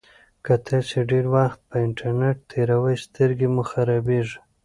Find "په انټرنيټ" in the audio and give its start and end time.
1.69-2.37